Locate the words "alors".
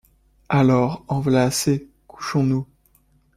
0.49-1.05